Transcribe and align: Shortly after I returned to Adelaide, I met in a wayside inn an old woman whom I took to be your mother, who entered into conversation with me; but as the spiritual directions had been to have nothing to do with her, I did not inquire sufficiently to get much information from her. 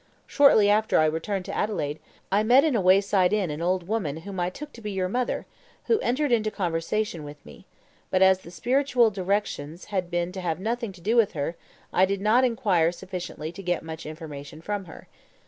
Shortly 0.25 0.67
after 0.67 0.97
I 0.97 1.05
returned 1.05 1.45
to 1.45 1.53
Adelaide, 1.55 1.99
I 2.31 2.41
met 2.41 2.63
in 2.63 2.75
a 2.75 2.81
wayside 2.81 3.31
inn 3.33 3.51
an 3.51 3.61
old 3.61 3.87
woman 3.87 4.17
whom 4.25 4.39
I 4.39 4.49
took 4.49 4.73
to 4.73 4.81
be 4.81 4.89
your 4.89 5.07
mother, 5.07 5.45
who 5.83 5.99
entered 5.99 6.31
into 6.31 6.49
conversation 6.49 7.23
with 7.23 7.45
me; 7.45 7.67
but 8.09 8.23
as 8.23 8.39
the 8.39 8.49
spiritual 8.49 9.11
directions 9.11 9.85
had 9.93 10.09
been 10.09 10.31
to 10.31 10.41
have 10.41 10.59
nothing 10.59 10.91
to 10.93 11.01
do 11.01 11.15
with 11.15 11.33
her, 11.33 11.55
I 11.93 12.05
did 12.05 12.19
not 12.19 12.43
inquire 12.43 12.91
sufficiently 12.91 13.51
to 13.51 13.61
get 13.61 13.83
much 13.83 14.07
information 14.07 14.59
from 14.59 14.85
her. 14.85 15.07